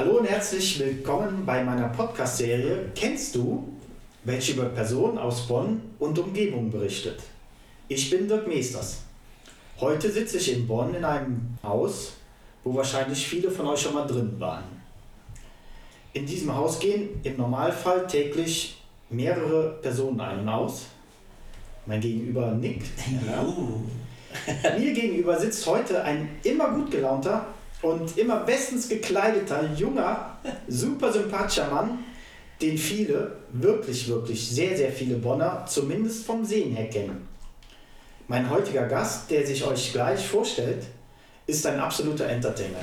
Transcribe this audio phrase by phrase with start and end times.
[0.00, 3.68] Hallo und herzlich willkommen bei meiner Podcast-Serie Kennst du,
[4.24, 7.20] welche über Personen aus Bonn und Umgebung berichtet.
[7.86, 9.02] Ich bin Dirk Meesters.
[9.78, 12.14] Heute sitze ich in Bonn in einem Haus,
[12.64, 14.64] wo wahrscheinlich viele von euch schon mal drin waren.
[16.14, 18.80] In diesem Haus gehen im Normalfall täglich
[19.10, 20.86] mehrere Personen ein und aus.
[21.84, 22.86] Mein Gegenüber nickt.
[23.26, 24.78] Ja.
[24.78, 27.48] Mir gegenüber sitzt heute ein immer gut gelaunter
[27.82, 32.04] und immer bestens gekleideter, junger, super sympathischer Mann,
[32.60, 37.26] den viele, wirklich, wirklich sehr, sehr viele Bonner zumindest vom Sehen her kennen.
[38.28, 40.84] Mein heutiger Gast, der sich euch gleich vorstellt,
[41.46, 42.78] ist ein absoluter Entertainer.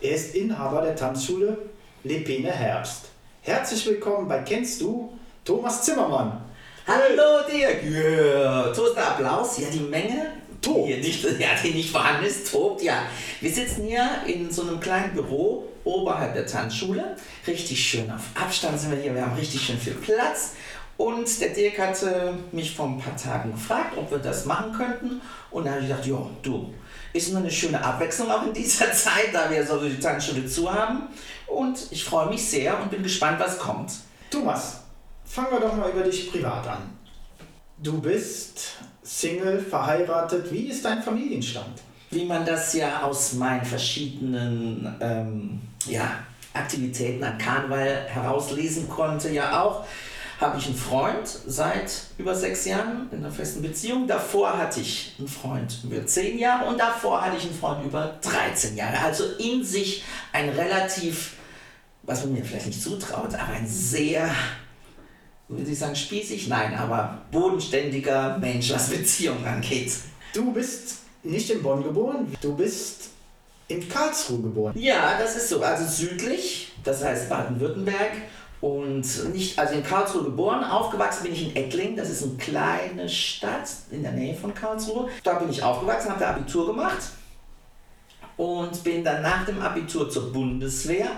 [0.00, 1.56] Er ist Inhaber der Tanzschule
[2.04, 3.06] Lepene Herbst.
[3.42, 6.42] Herzlich willkommen bei Kennst du Thomas Zimmermann.
[6.86, 7.84] Hallo Dirk!
[7.84, 8.72] Yeah.
[8.72, 9.58] Toast Applaus.
[9.58, 10.32] Ja, die Menge
[10.62, 10.86] tobt.
[10.86, 12.82] Hier nicht, ja, die nicht vorhanden ist, tobt.
[12.82, 13.02] Ja,
[13.40, 17.16] wir sitzen hier in so einem kleinen Büro oberhalb der Tanzschule.
[17.46, 19.14] Richtig schön auf Abstand sind wir hier.
[19.14, 20.52] Wir haben richtig schön viel Platz.
[20.96, 25.20] Und der Dirk hatte mich vor ein paar Tagen gefragt, ob wir das machen könnten.
[25.50, 26.72] Und da habe ich gedacht, ja, du,
[27.12, 30.72] ist nur eine schöne Abwechslung auch in dieser Zeit, da wir so die Tanzschule zu
[30.72, 31.08] haben.
[31.46, 33.92] Und ich freue mich sehr und bin gespannt, was kommt.
[34.30, 34.80] Thomas,
[35.24, 36.98] fangen wir doch mal über dich privat an.
[37.78, 38.76] Du bist
[39.14, 40.50] Single, verheiratet.
[40.50, 41.82] Wie ist dein Familienstand?
[42.10, 46.14] Wie man das ja aus meinen verschiedenen ähm, ja,
[46.54, 49.84] Aktivitäten an Karneval herauslesen konnte, ja auch,
[50.40, 54.06] habe ich einen Freund seit über sechs Jahren in einer festen Beziehung.
[54.06, 58.14] Davor hatte ich einen Freund über zehn Jahre und davor hatte ich einen Freund über
[58.22, 58.98] 13 Jahre.
[58.98, 61.34] Also in sich ein relativ,
[62.02, 64.28] was man mir vielleicht nicht zutraut, aber ein sehr
[65.56, 66.48] würde ich sagen, spießig?
[66.48, 69.92] Nein, aber bodenständiger Mensch, was Beziehungen angeht.
[70.34, 73.10] Du bist nicht in Bonn geboren, du bist
[73.68, 74.74] in Karlsruhe geboren.
[74.76, 75.62] Ja, das ist so.
[75.62, 78.12] Also südlich, das heißt Baden-Württemberg.
[78.60, 83.08] Und nicht, also in Karlsruhe geboren, aufgewachsen bin ich in Ettling, das ist eine kleine
[83.08, 85.08] Stadt in der Nähe von Karlsruhe.
[85.24, 87.00] Da bin ich aufgewachsen, habe da Abitur gemacht
[88.36, 91.10] und bin dann nach dem Abitur zur Bundeswehr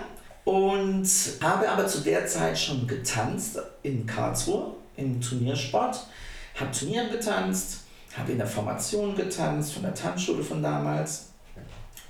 [0.45, 1.09] und
[1.41, 6.07] habe aber zu der Zeit schon getanzt in Karlsruhe im Turniersport.
[6.55, 7.79] Habe Turnieren getanzt,
[8.15, 11.31] habe in der Formation getanzt von der Tanzschule von damals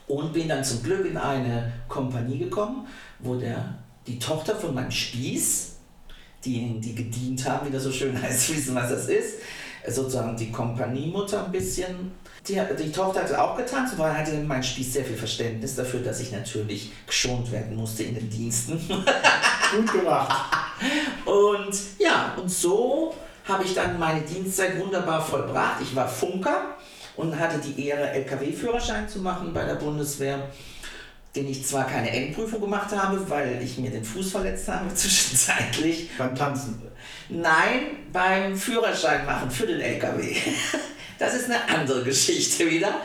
[0.07, 2.85] und bin dann zum Glück in eine Kompanie gekommen,
[3.19, 3.75] wo der,
[4.05, 5.77] die Tochter von meinem Spieß,
[6.43, 9.39] diejenigen, die gedient haben, wie das so schön heißt, wissen, was das ist,
[9.87, 12.11] sozusagen die Kompaniemutter ein bisschen
[12.47, 16.19] die, die Tochter hatte auch getanzt und hatte mein Spieß sehr viel Verständnis dafür, dass
[16.19, 18.79] ich natürlich geschont werden musste in den Diensten.
[19.75, 20.51] Gut gemacht.
[21.25, 25.81] Und ja, und so habe ich dann meine Dienstzeit wunderbar vollbracht.
[25.81, 26.75] Ich war Funker
[27.15, 30.49] und hatte die Ehre, LKW-Führerschein zu machen bei der Bundeswehr,
[31.35, 36.09] den ich zwar keine Endprüfung gemacht habe, weil ich mir den Fuß verletzt habe zwischenzeitlich.
[36.17, 36.81] Beim Tanzen?
[37.29, 40.35] Nein, beim Führerschein machen für den LKW.
[41.17, 42.95] Das ist eine andere Geschichte wieder.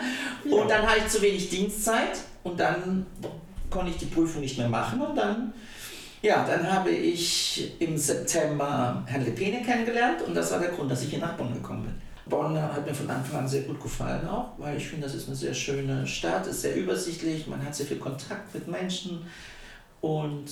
[0.44, 0.56] Ja.
[0.56, 3.06] Und dann hatte ich zu wenig Dienstzeit und dann
[3.68, 5.52] konnte ich die Prüfung nicht mehr machen und dann,
[6.22, 11.02] ja, dann habe ich im September Herrn Lepene kennengelernt und das war der Grund, dass
[11.02, 11.94] ich hier nach Bonn gekommen bin.
[12.26, 15.26] Bonn hat mir von Anfang an sehr gut gefallen auch, weil ich finde, das ist
[15.26, 19.24] eine sehr schöne Stadt, ist sehr übersichtlich, man hat sehr viel Kontakt mit Menschen
[20.00, 20.46] und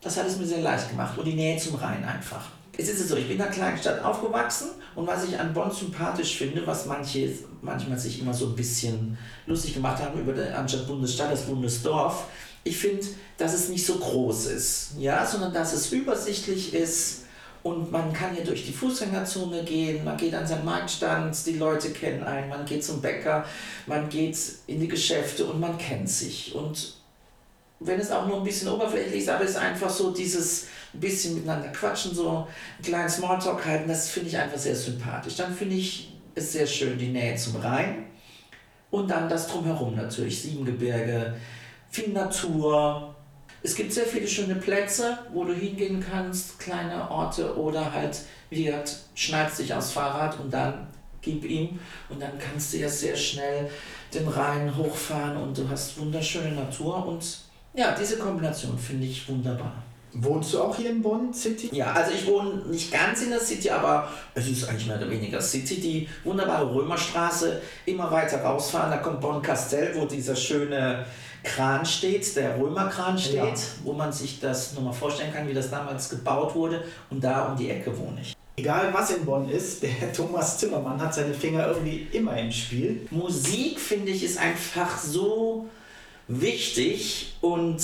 [0.00, 2.46] das hat es mir sehr leicht gemacht und die Nähe zum Rhein einfach
[2.78, 5.70] es ist so, ich bin in einer kleinen Stadt aufgewachsen und was ich an Bonn
[5.70, 9.16] sympathisch finde, was manche manchmal sich immer so ein bisschen
[9.46, 12.26] lustig gemacht haben über die anstatt Bundesstadt, das Bundesdorf,
[12.64, 13.04] ich finde,
[13.38, 17.22] dass es nicht so groß ist, ja, sondern dass es übersichtlich ist
[17.62, 21.90] und man kann hier durch die Fußgängerzone gehen, man geht an seinen Marktstand, die Leute
[21.90, 23.44] kennen einen, man geht zum Bäcker,
[23.86, 26.54] man geht in die Geschäfte und man kennt sich.
[26.54, 26.94] Und
[27.78, 31.00] wenn es auch nur ein bisschen oberflächlich ist, aber es ist einfach so dieses ein
[31.00, 32.46] bisschen miteinander quatschen, so einen
[32.82, 35.36] kleinen Smalltalk halten, das finde ich einfach sehr sympathisch.
[35.36, 38.06] Dann finde ich es sehr schön, die Nähe zum Rhein
[38.90, 41.34] und dann das Drumherum natürlich, Siebengebirge,
[41.90, 43.14] viel Natur.
[43.62, 48.18] Es gibt sehr viele schöne Plätze, wo du hingehen kannst, kleine Orte oder halt,
[48.50, 50.88] wie gesagt, schneidest dich aufs Fahrrad und dann
[51.22, 51.78] gib ihm
[52.08, 53.70] und dann kannst du ja sehr schnell
[54.12, 57.24] den Rhein hochfahren und du hast wunderschöne Natur und
[57.74, 59.82] ja, diese Kombination finde ich wunderbar.
[60.14, 61.70] Wohnst du auch hier in Bonn City?
[61.72, 65.10] Ja, also ich wohne nicht ganz in der City, aber es ist eigentlich mehr oder
[65.10, 65.80] weniger City.
[65.80, 71.06] Die wunderbare Römerstraße, immer weiter rausfahren, da kommt Bonn-Castell, wo dieser schöne
[71.42, 73.54] Kran steht, der Römerkran steht, ja.
[73.84, 76.84] wo man sich das nochmal vorstellen kann, wie das damals gebaut wurde.
[77.08, 78.36] Und da um die Ecke wohne ich.
[78.56, 83.06] Egal was in Bonn ist, der Thomas Zimmermann hat seine Finger irgendwie immer im Spiel.
[83.10, 85.66] Musik, finde ich, ist einfach so
[86.28, 87.82] wichtig und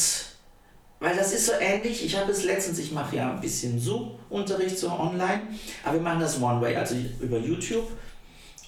[1.00, 2.04] weil das ist so ähnlich.
[2.04, 5.42] Ich habe es letztens, ich mache ja ein bisschen Zoom-Unterricht so online,
[5.84, 7.88] aber wir machen das One Way, also über YouTube.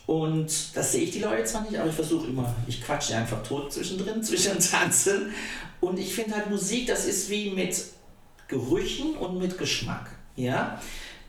[0.06, 3.42] Und das sehe ich die Leute zwar nicht, aber ich versuche immer, ich quatsche einfach
[3.42, 5.32] tot zwischendrin, zwischen Tanzen.
[5.80, 7.80] Und ich finde halt Musik, das ist wie mit
[8.48, 10.10] Gerüchen und mit Geschmack.
[10.36, 10.80] Ja?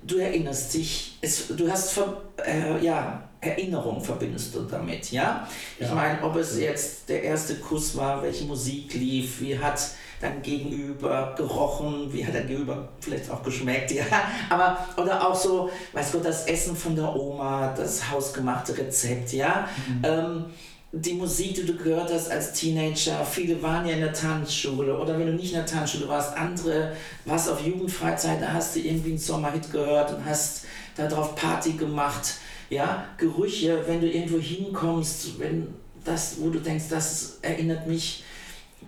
[0.04, 1.96] Du erinnerst dich, es, du hast
[2.44, 5.48] äh, ja, Erinnerung verbindest du damit, ja?
[5.80, 5.86] ja.
[5.86, 9.80] Ich meine, ob es jetzt der erste Kuss war, welche Musik lief, wie hat
[10.22, 14.06] dein Gegenüber gerochen, wie hat dein Gegenüber vielleicht auch geschmeckt, ja.
[14.50, 19.68] Aber, oder auch so, weißt du, das Essen von der Oma, das hausgemachte Rezept, ja.
[19.88, 20.02] Mhm.
[20.04, 20.46] Ähm,
[20.94, 25.18] die Musik, die du gehört hast als Teenager, viele waren ja in der Tanzschule oder
[25.18, 26.92] wenn du nicht in der Tanzschule warst, andere,
[27.26, 30.66] warst auf Jugendfreizeit, da hast du irgendwie einen Sommerhit gehört und hast
[30.96, 32.36] darauf Party gemacht.
[32.70, 35.74] Ja, Gerüche, wenn du irgendwo hinkommst, wenn
[36.04, 38.24] das, wo du denkst, das erinnert mich,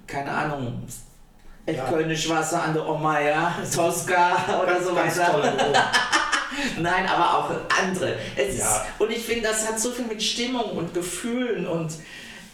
[0.06, 0.84] keine Ahnung,
[1.66, 1.86] ja.
[1.86, 5.42] Kölnisch Wasser an der Oma, ja, Tosca oder ganz, so weiter.
[6.80, 7.52] Nein, aber auch
[7.82, 8.16] andere.
[8.36, 8.66] Es ja.
[8.66, 11.92] ist, und ich finde, das hat so viel mit Stimmung und Gefühlen und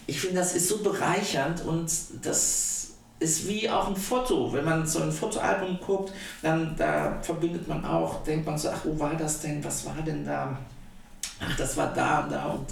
[0.08, 1.92] ich finde, das ist so bereichernd und
[2.24, 4.52] das ist wie auch ein Foto.
[4.54, 8.82] Wenn man so ein Fotoalbum guckt, dann da verbindet man auch, denkt man so, ach,
[8.84, 9.64] wo war das denn?
[9.64, 10.58] Was war denn da?
[11.40, 12.66] Ach, das war da und da und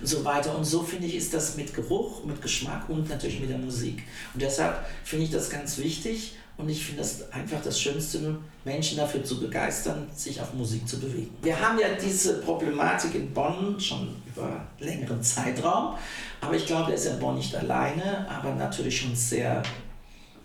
[0.00, 0.56] und so weiter.
[0.56, 4.02] Und so finde ich, ist das mit Geruch, mit Geschmack und natürlich mit der Musik.
[4.32, 8.98] Und deshalb finde ich das ganz wichtig und ich finde das einfach das Schönste, Menschen
[8.98, 11.34] dafür zu begeistern, sich auf Musik zu bewegen.
[11.42, 15.94] Wir haben ja diese Problematik in Bonn schon über längeren Zeitraum,
[16.40, 19.62] aber ich glaube, er ist in Bonn nicht alleine, aber natürlich schon sehr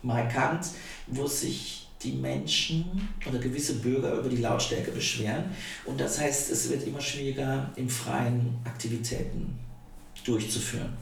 [0.01, 0.67] markant,
[1.07, 5.45] wo sich die Menschen oder gewisse Bürger über die Lautstärke beschweren.
[5.85, 9.57] Und das heißt, es wird immer schwieriger, im Freien Aktivitäten
[10.23, 10.95] durchzuführen.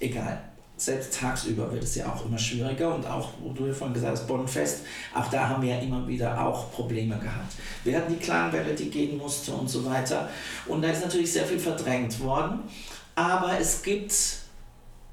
[0.00, 0.40] Egal.
[0.76, 4.18] Selbst tagsüber wird es ja auch immer schwieriger und auch, wo du ja vorhin gesagt
[4.18, 4.80] hast, Bonnfest,
[5.14, 7.54] auch da haben wir ja immer wieder auch Probleme gehabt.
[7.84, 10.28] Wir hatten die Klangwelle, die gehen musste und so weiter.
[10.66, 12.60] Und da ist natürlich sehr viel verdrängt worden.
[13.14, 14.12] Aber es gibt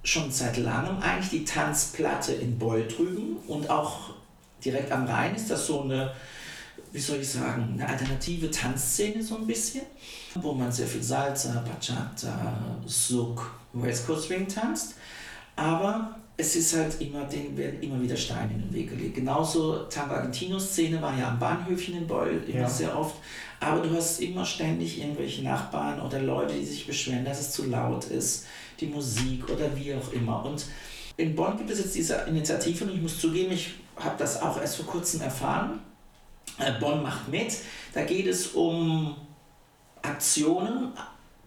[0.03, 4.15] schon seit langem eigentlich die Tanzplatte in Beul drüben und auch
[4.63, 6.11] direkt am Rhein ist das so eine,
[6.91, 9.83] wie soll ich sagen, eine alternative Tanzszene so ein bisschen,
[10.35, 14.95] wo man sehr viel Salsa, Bachata, Souk, West Coast Swing tanzt.
[15.55, 19.15] Aber es ist halt immer, denen werden immer wieder Steine in den Weg gelegt.
[19.15, 22.69] Genauso Tango Argentino-Szene war ja am Bahnhöfchen in Beul immer ja.
[22.69, 23.15] sehr oft.
[23.59, 27.67] Aber du hast immer ständig irgendwelche Nachbarn oder Leute, die sich beschweren, dass es zu
[27.67, 28.47] laut ist,
[28.79, 30.43] die Musik oder wie auch immer.
[30.45, 30.65] Und
[31.17, 34.59] in Bonn gibt es jetzt diese Initiative und ich muss zugeben, ich habe das auch
[34.59, 35.79] erst vor kurzem erfahren.
[36.57, 37.53] Äh, Bonn macht mit.
[37.93, 39.15] Da geht es um
[40.01, 40.93] Aktionen,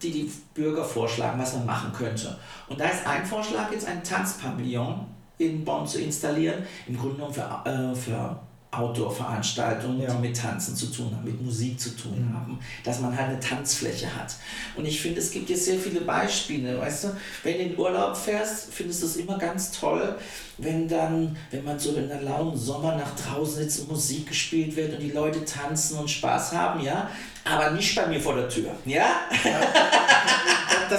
[0.03, 2.39] die die Bürger vorschlagen, was man machen könnte.
[2.69, 5.07] Und da ist ein Vorschlag, jetzt ein Tanzpavillon
[5.39, 8.39] in Bonn zu installieren, im Grunde genommen für, äh, für
[8.77, 10.13] Outdoor-Veranstaltungen, ja.
[10.13, 12.35] die mit Tanzen zu tun haben, mit Musik zu tun mhm.
[12.35, 14.35] haben, dass man halt eine Tanzfläche hat.
[14.77, 17.09] Und ich finde, es gibt jetzt sehr viele Beispiele, weißt du,
[17.43, 20.17] wenn du in Urlaub fährst, findest du es immer ganz toll,
[20.59, 24.77] wenn dann, wenn man so in der lauen Sommer nach draußen sitzt und Musik gespielt
[24.77, 27.11] wird und die Leute tanzen und Spaß haben, ja,
[27.45, 29.07] aber nicht bei mir vor der Tür, ja?
[29.45, 29.61] ja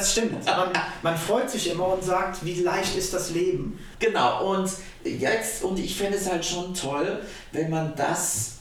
[0.05, 0.45] das stimmt.
[0.45, 0.69] Man,
[1.01, 3.79] man freut sich immer und sagt, wie leicht ist das Leben.
[3.99, 4.69] Genau, und
[5.03, 7.21] jetzt, und ich fände es halt schon toll,
[7.51, 8.57] wenn man das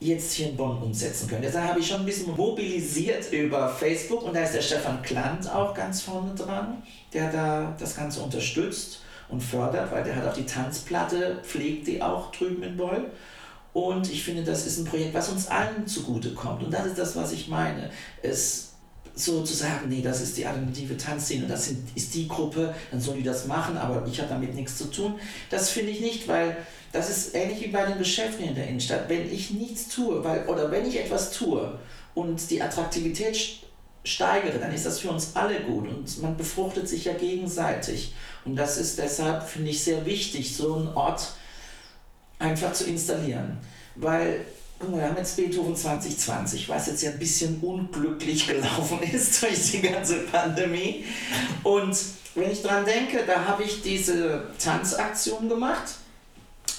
[0.00, 1.50] jetzt hier in Bonn umsetzen könnte.
[1.50, 5.50] Da habe ich schon ein bisschen mobilisiert über Facebook und da ist der Stefan Klant
[5.50, 10.34] auch ganz vorne dran, der da das Ganze unterstützt und fördert, weil der hat auch
[10.34, 13.10] die Tanzplatte, pflegt die auch drüben in Boll.
[13.72, 16.62] Und ich finde, das ist ein Projekt, was uns allen zugutekommt.
[16.62, 17.90] Und das ist das, was ich meine.
[18.22, 18.73] Es
[19.14, 23.00] so zu sagen, nee, das ist die alternative Tanzszene, das sind, ist die Gruppe, dann
[23.00, 25.14] soll die das machen, aber ich habe damit nichts zu tun.
[25.50, 26.56] Das finde ich nicht, weil
[26.92, 29.08] das ist ähnlich wie bei den Geschäften in der Innenstadt.
[29.08, 31.78] Wenn ich nichts tue, weil, oder wenn ich etwas tue
[32.14, 33.36] und die Attraktivität
[34.04, 38.14] steigere, dann ist das für uns alle gut und man befruchtet sich ja gegenseitig.
[38.44, 41.34] Und das ist deshalb, finde ich, sehr wichtig, so einen Ort
[42.38, 43.58] einfach zu installieren.
[43.94, 44.44] Weil
[44.92, 49.82] wir haben jetzt Beethoven 2020, was jetzt ja ein bisschen unglücklich gelaufen ist durch die
[49.82, 51.04] ganze Pandemie.
[51.62, 51.96] Und
[52.34, 55.94] wenn ich dran denke, da habe ich diese Tanzaktion gemacht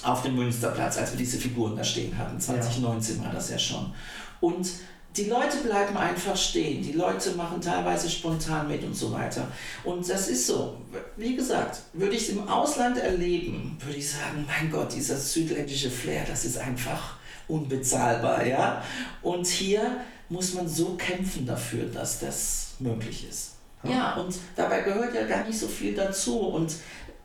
[0.02, 2.38] auf dem Münsterplatz, als wir diese Figuren da stehen hatten.
[2.38, 3.24] 2019 ja.
[3.24, 3.92] war das ja schon.
[4.40, 4.68] Und
[5.16, 9.48] die Leute bleiben einfach stehen, die Leute machen teilweise spontan mit und so weiter.
[9.82, 10.76] Und das ist so,
[11.16, 15.90] wie gesagt, würde ich es im Ausland erleben, würde ich sagen, mein Gott, dieser südländische
[15.90, 17.15] Flair, das ist einfach
[17.48, 18.82] unbezahlbar, ja.
[19.22, 23.52] Und hier muss man so kämpfen dafür, dass das möglich ist.
[23.82, 26.40] Ja, und dabei gehört ja gar nicht so viel dazu.
[26.40, 26.74] Und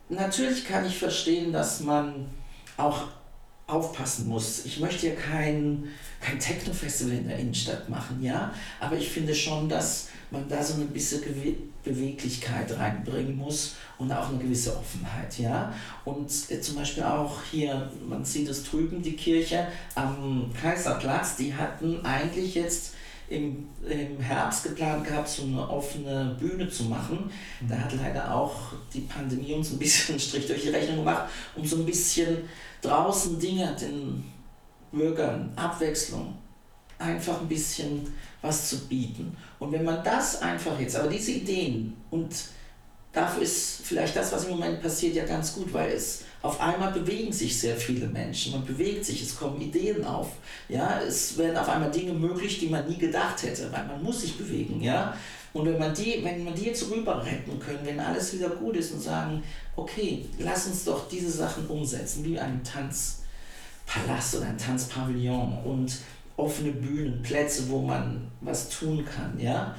[0.08, 2.26] natürlich kann ich verstehen, dass man
[2.76, 3.08] auch
[3.66, 4.64] aufpassen muss.
[4.64, 5.88] Ich möchte ja kein,
[6.20, 10.74] kein Techno-Festival in der Innenstadt machen, ja, aber ich finde schon, dass man da so
[10.74, 11.22] eine bisschen
[11.84, 15.72] Beweglichkeit reinbringen muss und auch eine gewisse Offenheit, ja.
[16.04, 21.54] Und äh, zum Beispiel auch hier, man sieht es drüben, die Kirche am Kaiserplatz, die
[21.54, 22.94] hatten eigentlich jetzt
[23.28, 27.30] im, im Herbst geplant gehabt, so eine offene Bühne zu machen.
[27.68, 31.24] Da hat leider auch die Pandemie uns ein bisschen Strich durch die Rechnung gemacht,
[31.56, 32.38] um so ein bisschen
[32.82, 34.24] draußen Dinge den
[34.92, 36.34] Bürgern, Abwechslung,
[37.02, 39.36] einfach ein bisschen was zu bieten.
[39.58, 42.34] Und wenn man das einfach jetzt, aber diese Ideen und
[43.12, 46.92] dafür ist vielleicht das, was im Moment passiert, ja ganz gut, weil es auf einmal
[46.92, 50.30] bewegen sich sehr viele Menschen, man bewegt sich, es kommen Ideen auf,
[50.68, 54.22] ja, es werden auf einmal Dinge möglich, die man nie gedacht hätte, weil man muss
[54.22, 55.16] sich bewegen, ja.
[55.52, 58.74] Und wenn man die, wenn man die jetzt rüber retten können, wenn alles wieder gut
[58.74, 59.42] ist und sagen,
[59.76, 65.92] okay, lass uns doch diese Sachen umsetzen, wie ein Tanzpalast oder ein Tanzpavillon und
[66.42, 69.74] offene Bühnen, Plätze, wo man was tun kann, ja,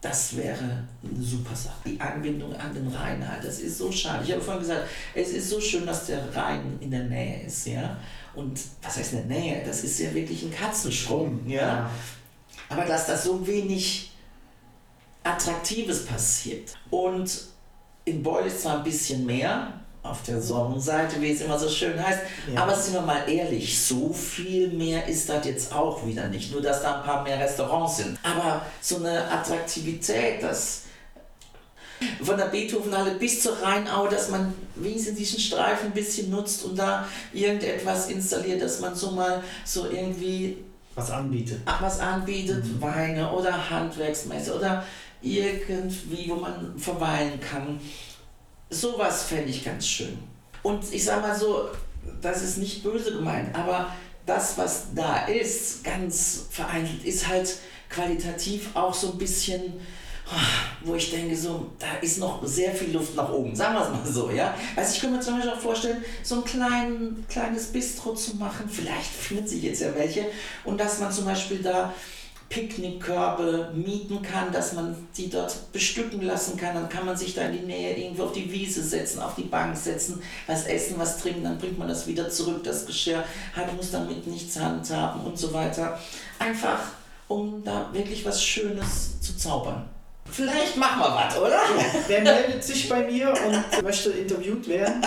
[0.00, 1.76] das wäre eine super Sache.
[1.86, 4.22] Die Anbindung an den Rhein halt, das ist so schade.
[4.22, 7.66] Ich habe vorhin gesagt, es ist so schön, dass der Rhein in der Nähe ist,
[7.66, 7.96] ja.
[8.34, 9.62] Und was heißt in der Nähe?
[9.64, 11.60] Das ist ja wirklich ein Katzensprung, ja.
[11.60, 11.90] ja.
[12.68, 14.12] Aber dass das so wenig
[15.22, 16.74] Attraktives passiert.
[16.90, 17.46] Und
[18.04, 22.00] in Beul ist zwar ein bisschen mehr, auf der Sonnenseite, wie es immer so schön
[22.00, 22.20] heißt.
[22.54, 22.62] Ja.
[22.62, 26.52] Aber sind wir mal ehrlich, so viel mehr ist das jetzt auch wieder nicht.
[26.52, 28.18] Nur, dass da ein paar mehr Restaurants sind.
[28.22, 30.82] Aber so eine Attraktivität, das
[32.22, 36.78] von der Beethovenhalle bis zur Rheinau, dass man wenigstens diesen Streifen ein bisschen nutzt und
[36.78, 40.58] da irgendetwas installiert, dass man so mal so irgendwie
[40.94, 41.60] was anbietet.
[41.64, 42.82] Ach, was anbietet, mhm.
[42.82, 44.84] Weine oder Handwerksmesse oder
[45.22, 47.80] irgendwie, wo man verweilen kann.
[48.74, 50.18] Sowas fände ich ganz schön.
[50.62, 51.68] Und ich sage mal so,
[52.20, 53.92] das ist nicht böse gemeint, aber
[54.26, 57.56] das, was da ist, ganz vereinzelt, ist halt
[57.88, 59.74] qualitativ auch so ein bisschen,
[60.82, 63.90] wo ich denke, so, da ist noch sehr viel Luft nach oben, sagen wir es
[63.90, 64.54] mal so, ja.
[64.74, 68.68] Also ich könnte mir zum Beispiel auch vorstellen, so ein klein, kleines Bistro zu machen,
[68.68, 70.26] vielleicht findet sich jetzt ja welche,
[70.64, 71.92] und dass man zum Beispiel da
[72.48, 76.74] Picknickkörbe mieten kann, dass man die dort bestücken lassen kann.
[76.74, 79.42] Dann kann man sich da in die Nähe irgendwo auf die Wiese setzen, auf die
[79.42, 83.24] Bank setzen, was essen, was trinken, dann bringt man das wieder zurück, das Geschirr,
[83.54, 85.98] hat, muss damit nichts handhaben und so weiter.
[86.38, 86.78] Einfach,
[87.28, 89.88] um da wirklich was Schönes zu zaubern.
[90.30, 91.60] Vielleicht machen wir was, oder?
[92.06, 95.04] Wer meldet sich bei mir und möchte interviewt werden?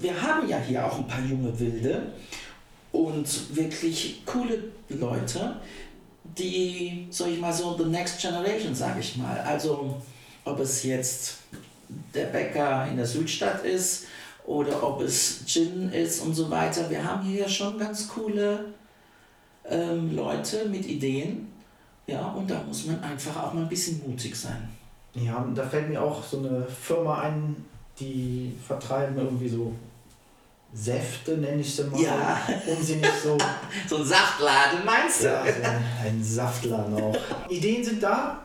[0.00, 2.12] Wir haben ja hier auch ein paar junge Wilde
[2.92, 5.56] und wirklich coole Leute,
[6.24, 9.38] die, sag ich mal so, the next generation, sage ich mal.
[9.40, 10.00] Also
[10.44, 11.38] ob es jetzt
[12.14, 14.06] der Bäcker in der Südstadt ist
[14.44, 16.88] oder ob es Gin ist und so weiter.
[16.90, 18.64] Wir haben hier schon ganz coole
[19.68, 21.48] ähm, Leute mit Ideen.
[22.06, 24.68] Ja, und da muss man einfach auch mal ein bisschen mutig sein.
[25.14, 27.64] Ja, da fällt mir auch so eine Firma ein,
[28.00, 29.72] die vertreiben irgendwie so
[30.74, 32.40] Säfte, nenne ich sie mal, ja.
[32.66, 33.36] um sie nicht so...
[33.88, 35.26] so ein Saftladen, meinst du?
[35.26, 37.16] Ja, so ein Saftladen auch.
[37.48, 38.42] Ideen sind da.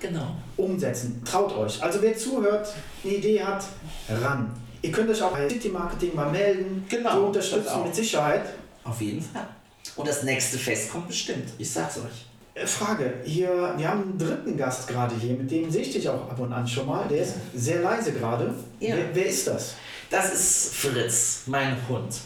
[0.00, 0.34] Genau.
[0.56, 1.22] Umsetzen.
[1.24, 1.82] Traut euch.
[1.82, 3.64] Also wer zuhört, eine Idee hat,
[4.08, 4.52] ran.
[4.82, 6.84] Ihr könnt euch auch bei City Marketing mal melden.
[6.88, 7.14] Genau.
[7.14, 8.44] Wir unterstützen mit Sicherheit.
[8.82, 9.48] Auf jeden Fall.
[9.96, 11.50] Und das nächste Fest kommt bestimmt.
[11.56, 12.26] Ich sag's euch.
[12.54, 16.08] Äh, Frage, hier, wir haben einen dritten Gast gerade hier, mit dem sehe ich dich
[16.08, 17.06] auch ab und an schon mal.
[17.08, 18.54] Der ist sehr leise gerade.
[18.78, 18.94] Ja.
[18.96, 19.74] Wer, wer ist das?
[20.08, 22.14] Das ist Fritz, mein Hund.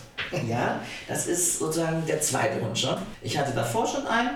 [0.46, 2.96] Ja, das ist sozusagen der zweite Hund schon.
[3.22, 4.32] Ich hatte davor schon einen,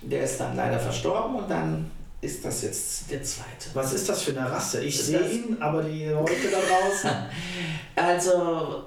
[0.00, 1.90] der ist dann leider verstorben und dann
[2.22, 3.68] ist das jetzt der zweite.
[3.74, 4.82] Was ist das für eine Rasse?
[4.82, 7.10] Ich sehe ihn, aber die Leute da draußen.
[7.96, 8.84] also,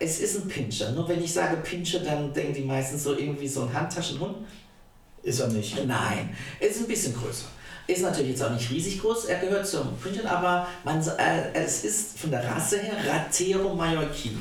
[0.00, 0.90] es ist ein Pinscher.
[0.92, 4.38] Nur wenn ich sage Pinscher, dann denken die meistens so irgendwie so ein Handtaschenhund.
[5.22, 5.86] Ist er nicht?
[5.86, 7.46] Nein, ist ein bisschen größer.
[7.86, 11.84] Ist natürlich jetzt auch nicht riesig groß, er gehört zum Princhen, aber man, äh, es
[11.84, 14.38] ist von der Rasse her Ratero Mallorquin.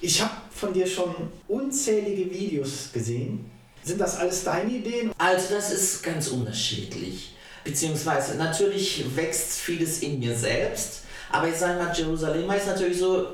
[0.00, 1.14] Ich habe von dir schon
[1.48, 3.50] unzählige Videos gesehen.
[3.82, 5.12] Sind das alles deine Ideen?
[5.18, 7.34] Also das ist ganz unterschiedlich.
[7.64, 11.02] Beziehungsweise natürlich wächst vieles in mir selbst.
[11.30, 13.26] Aber ich sage mal, Jerusalem ist natürlich so,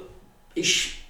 [0.55, 1.05] ich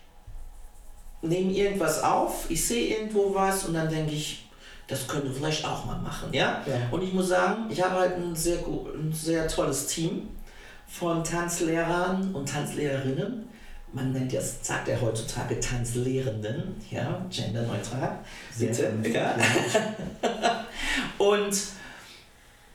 [1.23, 4.46] nehme irgendwas auf, ich sehe irgendwo was und dann denke ich,
[4.87, 6.33] das könnte vielleicht auch mal machen.
[6.33, 6.63] Ja?
[6.67, 6.89] ja?
[6.91, 10.29] Und ich muss sagen, ich habe halt ein sehr, ein sehr tolles Team
[10.87, 13.49] von Tanzlehrern und Tanzlehrerinnen.
[13.93, 18.19] Man nennt ja, sagt er heutzutage Tanzlehrenden, ja, genderneutral.
[18.59, 18.93] Bitte.
[19.13, 19.37] Ja.
[21.19, 21.57] und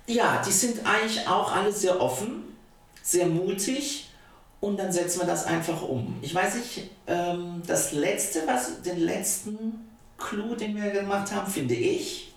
[0.08, 2.44] ja, die sind eigentlich auch alle sehr offen,
[3.03, 4.10] sehr mutig
[4.60, 6.20] Und dann setzen wir das einfach um.
[6.22, 9.90] Ich weiß nicht, ähm, das letzte, was, den letzten
[10.21, 12.33] Clou, den wir gemacht haben, finde ich,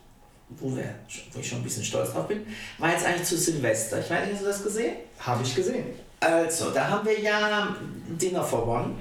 [0.49, 0.95] wo, wir,
[1.33, 2.47] wo ich schon ein bisschen stolz drauf bin,
[2.79, 4.01] war jetzt eigentlich zu Silvester.
[4.01, 4.97] Ich weiß nicht, hast du das gesehen?
[5.19, 5.87] Habe ich gesehen.
[6.21, 7.77] Also, da haben wir ja
[8.09, 8.95] Dinner for One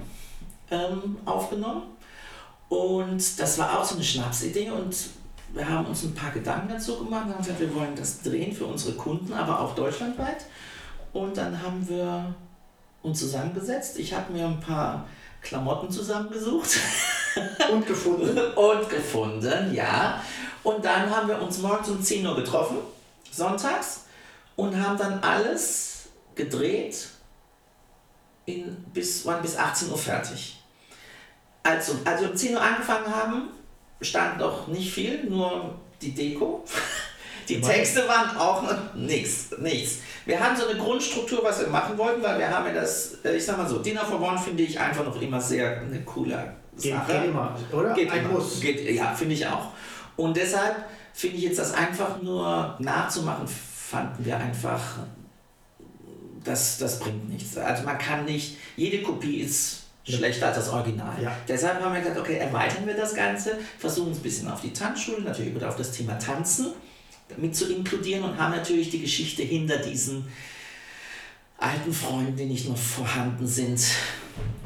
[0.71, 1.83] ähm, aufgenommen.
[2.69, 4.95] Und das war auch so eine Schnapsidee und
[5.53, 8.51] wir haben uns ein paar Gedanken dazu gemacht und haben gesagt, wir wollen das drehen
[8.53, 10.45] für unsere Kunden, aber auch deutschlandweit.
[11.13, 12.33] Und dann haben wir
[13.03, 13.99] uns zusammengesetzt.
[13.99, 15.05] Ich habe mir ein paar
[15.43, 16.79] Klamotten zusammengesucht.
[17.71, 18.39] Und gefunden.
[18.55, 20.23] und gefunden, ja.
[20.63, 22.77] Und dann haben wir uns morgens um 10 Uhr getroffen,
[23.29, 24.05] sonntags,
[24.55, 27.09] und haben dann alles gedreht,
[28.45, 30.59] in, bis, waren bis 18 Uhr fertig.
[31.63, 33.49] Also, also um 10 Uhr angefangen haben,
[34.01, 36.63] stand noch nicht viel, nur die Deko.
[37.49, 38.63] Die Texte waren auch
[38.95, 39.99] nichts, nichts.
[40.25, 43.35] Wir haben so eine Grundstruktur, was wir machen wollten, weil wir haben ja das, äh,
[43.35, 46.53] ich sag mal so, Dinner for One finde ich einfach noch immer sehr eine coole
[46.81, 47.93] Geht, geht immer, oder?
[47.93, 48.33] Geht Ein immer.
[48.33, 48.59] Muss.
[48.59, 49.67] Geht, ja, finde ich auch.
[50.15, 54.81] Und deshalb finde ich jetzt das einfach nur nachzumachen, fanden wir einfach,
[56.43, 57.57] das, das bringt nichts.
[57.57, 61.13] Also man kann nicht, jede Kopie ist schlechter als das Original.
[61.21, 61.31] Ja.
[61.47, 64.73] Deshalb haben wir gesagt, okay, erweitern wir das Ganze, versuchen es ein bisschen auf die
[64.73, 66.73] Tanzschule, natürlich oder auf das Thema Tanzen
[67.37, 70.25] mit zu inkludieren und haben natürlich die Geschichte hinter diesen
[71.57, 73.79] alten Freunden, die nicht noch vorhanden sind,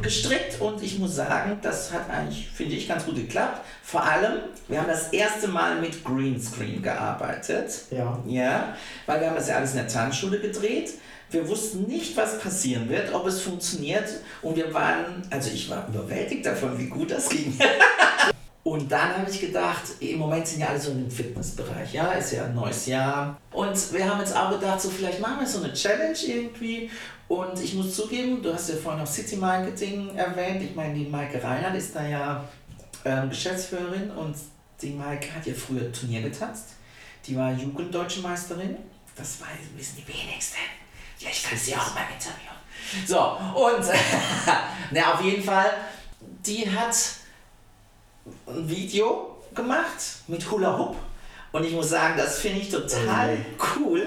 [0.02, 3.66] gestrickt und ich muss sagen, das hat eigentlich, finde ich, ganz gut geklappt.
[3.84, 7.72] Vor allem, wir haben das erste Mal mit Greenscreen gearbeitet.
[7.92, 8.20] Ja.
[8.28, 10.94] Ja, weil wir haben das ja alles in der Tanzschule gedreht.
[11.30, 14.08] Wir wussten nicht, was passieren wird, ob es funktioniert
[14.42, 17.54] und wir waren, also ich war überwältigt davon, wie gut das ging.
[18.67, 22.33] Und dann habe ich gedacht, im Moment sind ja alle so im Fitnessbereich, ja, ist
[22.33, 23.39] ja ein neues Jahr.
[23.53, 26.91] Und wir haben jetzt auch gedacht, so vielleicht machen wir so eine Challenge irgendwie.
[27.29, 30.62] Und ich muss zugeben, du hast ja vorhin noch City Marketing erwähnt.
[30.62, 32.43] Ich meine, die Maike Reinhardt ist da ja
[33.06, 34.36] ähm, Geschäftsführerin und
[34.82, 36.71] die Maike hat ja früher Turnier getanzt.
[37.25, 38.75] Die war Jugenddeutsche Meisterin.
[39.15, 40.58] Das war, wissen die wenigsten.
[41.19, 43.08] Ja, ich kann sie auch mal interviewen.
[43.08, 43.17] So,
[43.62, 43.86] und
[44.91, 45.71] na, auf jeden Fall,
[46.45, 47.16] die hat
[48.48, 50.96] ein Video gemacht mit Hula Hoop.
[51.52, 53.38] Und ich muss sagen, das finde ich total
[53.76, 54.06] cool.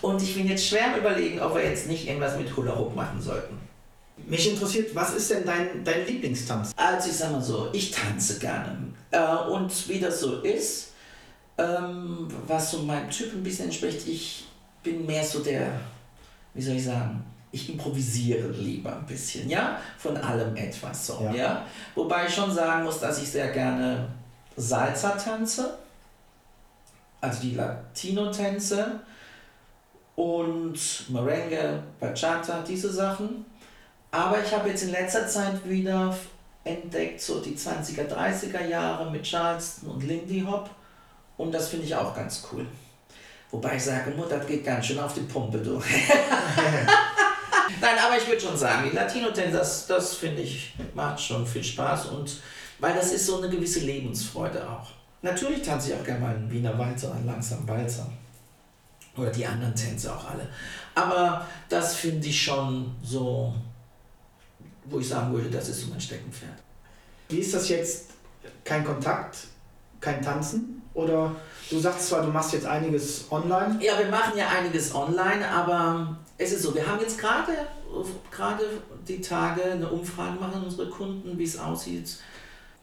[0.00, 2.94] Und ich bin jetzt schwer am überlegen, ob wir jetzt nicht irgendwas mit Hula Hoop
[2.94, 3.58] machen sollten.
[4.26, 6.72] Mich interessiert, was ist denn dein, dein Lieblingstanz?
[6.76, 8.76] Also ich sag mal so, ich tanze gerne.
[9.10, 10.92] Äh, und wie das so ist,
[11.58, 14.46] ähm, was so meinem Typ ein bisschen entspricht, ich
[14.82, 15.80] bin mehr so der,
[16.54, 17.24] wie soll ich sagen,
[17.56, 21.34] ich improvisiere lieber ein bisschen, ja, von allem etwas so, Ja.
[21.34, 21.66] ja.
[21.94, 24.06] Wobei ich schon sagen muss, dass ich sehr gerne
[24.56, 25.78] Salsa tanze,
[27.20, 29.00] also die Latino-Tänze
[30.14, 33.44] und Merengue, Bachata, diese Sachen.
[34.10, 36.14] Aber ich habe jetzt in letzter Zeit wieder
[36.64, 40.68] entdeckt, so die 20er, 30er Jahre mit Charleston und Lindy Hop.
[41.38, 42.66] Und das finde ich auch ganz cool.
[43.50, 45.80] Wobei ich sage, Mutter, das geht ganz schön auf die Pumpe, du.
[47.80, 51.64] Nein, aber ich würde schon sagen, die Latino-Tänze, das, das finde ich, macht schon viel
[51.64, 52.06] Spaß.
[52.06, 52.40] Und
[52.78, 54.88] weil das ist so eine gewisse Lebensfreude auch.
[55.22, 58.10] Natürlich tanze ich auch gerne mal einen Wiener Walzer, einen langsamen Walzer.
[59.16, 60.46] Oder die anderen Tänze auch alle.
[60.94, 63.54] Aber das finde ich schon so,
[64.84, 66.62] wo ich sagen würde, das ist so mein Steckenpferd.
[67.28, 68.10] Wie ist das jetzt?
[68.62, 69.38] Kein Kontakt,
[70.00, 70.82] kein Tanzen?
[70.94, 71.34] Oder
[71.70, 73.78] du sagst zwar, du machst jetzt einiges online.
[73.82, 77.52] Ja, wir machen ja einiges online, aber es ist so, wir haben jetzt gerade
[78.30, 78.64] gerade
[79.06, 82.18] die Tage eine Umfrage machen unsere Kunden, wie es aussieht.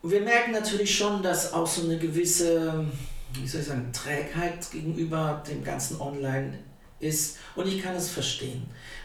[0.02, 2.86] Und wir merken natürlich schon, dass auch so eine gewisse,
[3.34, 6.60] wie soll ich sagen, Trägheit gegenüber dem ganzen Online
[7.00, 7.38] ist.
[7.56, 8.64] Und ich kann es verstehen.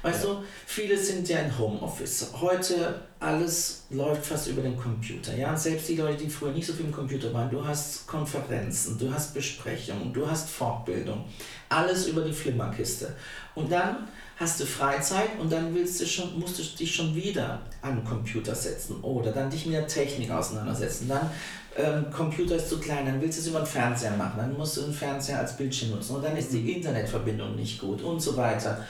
[0.09, 0.31] Weißt Ja.
[0.31, 2.27] du, viele sind ja in Homeoffice.
[2.41, 5.35] Heute alles läuft fast über den Computer.
[5.37, 5.57] Ja?
[5.57, 9.13] Selbst die Leute, die früher nicht so viel im Computer waren, du hast Konferenzen, du
[9.13, 11.25] hast Besprechungen, du hast Fortbildung.
[11.69, 13.15] Alles über die Flimmerkiste.
[13.55, 17.61] Und dann hast du Freizeit und dann willst du schon, musst du dich schon wieder
[17.83, 21.09] an den Computer setzen oder dann dich mit der Technik auseinandersetzen.
[21.09, 21.29] Dann
[21.77, 24.77] ähm, Computer ist zu klein, dann willst du es über den Fernseher machen, dann musst
[24.77, 28.37] du den Fernseher als Bildschirm nutzen und dann ist die Internetverbindung nicht gut und so
[28.37, 28.85] weiter.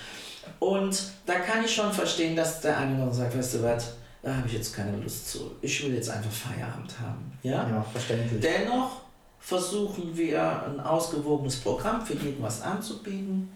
[0.58, 3.92] Und da kann ich schon verstehen, dass der eine oder andere sagt, weißt du was,
[4.22, 5.52] da habe ich jetzt keine Lust zu.
[5.62, 7.32] Ich will jetzt einfach Feierabend haben.
[7.42, 7.68] Ja?
[7.68, 8.40] Ja, verständlich.
[8.40, 9.02] Dennoch
[9.38, 13.50] versuchen wir ein ausgewogenes Programm für jeden was anzubieten,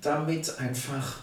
[0.00, 1.20] damit einfach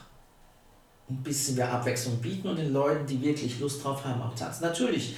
[1.09, 4.63] ein bisschen wir Abwechslung bieten und den Leuten, die wirklich Lust drauf haben, auch tanzen.
[4.63, 5.15] Natürlich.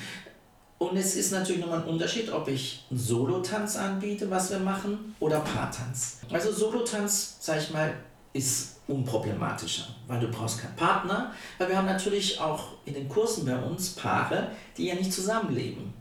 [0.80, 5.16] Und es ist natürlich nochmal ein Unterschied, ob ich einen Solo-Tanz anbiete, was wir machen,
[5.20, 6.18] oder Paartanz.
[6.30, 7.94] Also Solo-Tanz, sag ich mal,
[8.34, 13.46] ist unproblematischer, weil du brauchst keinen Partner, weil wir haben natürlich auch in den Kursen
[13.46, 15.94] bei uns Paare, die ja nicht zusammenleben.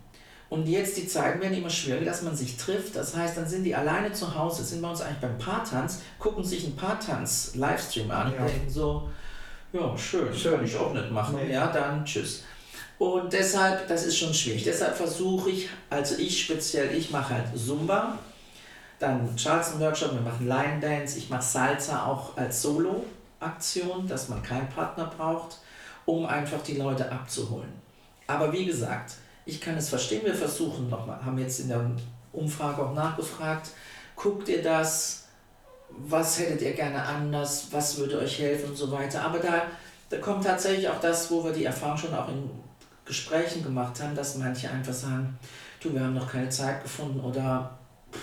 [0.51, 2.95] Und jetzt die Zeiten werden immer schwieriger, dass man sich trifft.
[2.95, 6.45] Das heißt, dann sind die alleine zu Hause, sind bei uns eigentlich beim Paartanz, gucken
[6.45, 8.43] sich einen Paartanz-Livestream an ja.
[8.43, 9.09] und denken so,
[9.73, 10.57] ja, schön, schön.
[10.57, 11.37] kann ich auch nicht machen.
[11.37, 11.55] Nee.
[11.55, 12.43] Ja, dann tschüss.
[12.99, 14.65] Und deshalb, das ist schon schwierig.
[14.65, 18.19] Deshalb versuche ich, also ich speziell, ich mache halt Zumba,
[19.03, 24.41] dann Charleston Workshop, wir machen Line Dance, ich mache Salsa auch als Solo-Aktion, dass man
[24.45, 25.59] keinen Partner braucht,
[26.05, 27.73] um einfach die Leute abzuholen.
[28.29, 31.85] Aber wie gesagt, ich kann es verstehen, wir versuchen nochmal, haben jetzt in der
[32.33, 33.71] Umfrage auch nachgefragt,
[34.15, 35.25] guckt ihr das,
[35.91, 39.23] was hättet ihr gerne anders, was würde euch helfen und so weiter.
[39.23, 39.65] Aber da,
[40.11, 42.49] da kommt tatsächlich auch das, wo wir die Erfahrung schon auch in
[43.05, 45.37] Gesprächen gemacht haben, dass manche einfach sagen,
[45.81, 47.77] du, wir haben noch keine Zeit gefunden oder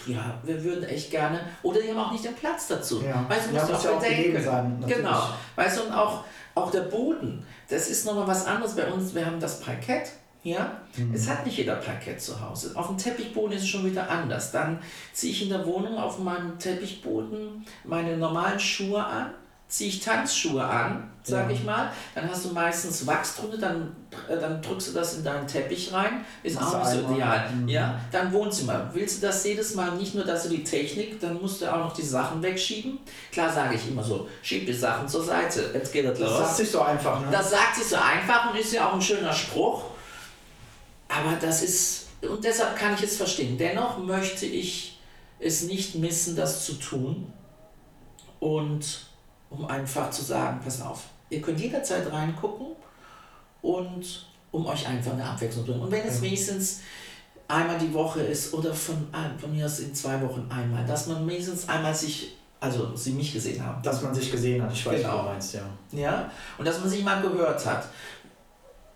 [0.05, 3.01] ja, wir würden echt gerne, oder die haben auch nicht den Platz dazu.
[3.03, 3.25] Ja.
[3.27, 4.43] Weißt du, musst ja, auch bedenken.
[4.43, 5.29] Sein, genau.
[5.55, 6.23] Weißt du, und auch,
[6.55, 9.13] auch der Boden, das ist nochmal was anderes bei uns.
[9.13, 10.11] Wir haben das Parkett,
[10.43, 10.79] ja.
[10.95, 11.13] Mhm.
[11.13, 12.71] Es hat nicht jeder Parkett zu Hause.
[12.75, 14.51] Auf dem Teppichboden ist es schon wieder anders.
[14.51, 14.79] Dann
[15.13, 19.31] ziehe ich in der Wohnung auf meinem Teppichboden meine normalen Schuhe an
[19.69, 21.55] ziehe ich Tanzschuhe an, sag ja.
[21.55, 23.95] ich mal, dann hast du meistens Wachs drunter, dann,
[24.27, 27.49] äh, dann drückst du das in deinen Teppich rein, ist Machst auch nicht so ideal.
[27.51, 27.67] Mhm.
[27.67, 28.89] Ja, dann Wohnzimmer.
[28.93, 31.79] Willst du das jedes Mal, nicht nur, dass du die Technik, dann musst du auch
[31.79, 32.99] noch die Sachen wegschieben.
[33.31, 36.39] Klar sage ich immer so, schieb die Sachen zur Seite, jetzt geht das, das los.
[36.39, 37.27] Das sagt sich so einfach, ne?
[37.31, 39.85] Das sagt sich so einfach und ist ja auch ein schöner Spruch,
[41.07, 43.57] aber das ist, und deshalb kann ich es verstehen.
[43.57, 44.99] Dennoch möchte ich
[45.39, 47.31] es nicht missen, das zu tun
[48.39, 49.07] und
[49.49, 52.67] um einfach zu sagen, pass auf, ihr könnt jederzeit reingucken
[53.61, 55.85] und um euch einfach eine Abwechslung zu bringen.
[55.85, 56.81] Und wenn es wenigstens
[57.47, 59.07] einmal die Woche ist oder von,
[59.39, 63.33] von mir aus in zwei Wochen einmal, dass man wenigstens einmal sich, also sie mich
[63.33, 63.81] gesehen haben.
[63.81, 65.17] Dass man sich gesehen hat, ich weiß, genau.
[65.19, 65.61] du meinst, ja.
[65.91, 67.85] Ja, und dass man sich mal gehört hat.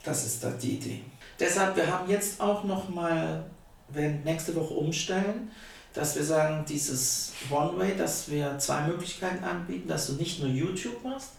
[0.03, 1.01] Das ist da die Idee.
[1.39, 3.43] Deshalb, wir haben jetzt auch noch mal,
[3.89, 5.49] werden nächste Woche umstellen,
[5.93, 11.03] dass wir sagen, dieses One-Way, dass wir zwei Möglichkeiten anbieten, dass du nicht nur YouTube
[11.03, 11.29] machst,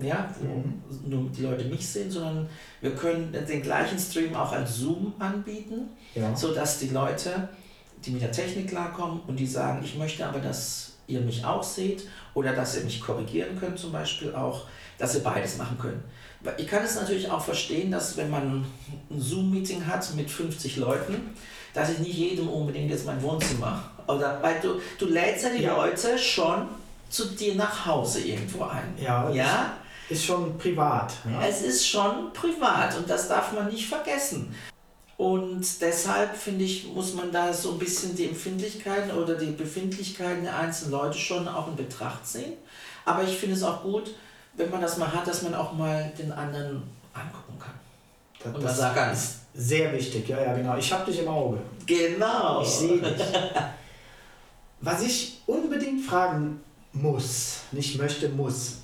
[0.00, 0.82] ja, wo mhm.
[1.06, 2.48] nur die Leute mich sehen, sondern
[2.80, 6.34] wir können den gleichen Stream auch als Zoom anbieten, ja.
[6.36, 7.48] sodass die Leute,
[8.04, 11.62] die mit der Technik klarkommen und die sagen, ich möchte aber, dass ihr mich auch
[11.62, 14.66] seht oder dass ihr mich korrigieren könnt zum Beispiel auch,
[14.98, 16.02] dass ihr beides machen könnt.
[16.58, 18.64] Ich kann es natürlich auch verstehen, dass wenn man
[19.10, 21.34] ein Zoom-Meeting hat mit 50 Leuten,
[21.74, 25.64] dass ich nicht jedem unbedingt jetzt mein Wohnzimmer oder weil du, du lädst ja die
[25.64, 25.76] ja.
[25.76, 26.68] Leute schon
[27.10, 28.94] zu dir nach Hause irgendwo ein.
[29.00, 29.30] Ja.
[29.30, 29.76] ja?
[30.08, 31.12] Ist schon privat.
[31.30, 31.46] Ja?
[31.46, 34.54] Es ist schon privat und das darf man nicht vergessen.
[35.18, 40.44] Und deshalb finde ich, muss man da so ein bisschen die Empfindlichkeiten oder die Befindlichkeiten
[40.44, 42.52] der einzelnen Leute schon auch in Betracht ziehen.
[43.04, 44.14] Aber ich finde es auch gut,
[44.54, 47.74] wenn man das mal hat, dass man auch mal den anderen angucken kann.
[48.42, 50.76] Das, und das sagt ganz sehr wichtig, ja, ja, genau.
[50.76, 51.58] Ich habe dich im Auge.
[51.84, 52.62] Genau.
[52.62, 53.22] Ich sehe dich.
[54.80, 56.60] Was ich unbedingt fragen
[56.92, 58.76] muss, nicht möchte, muss.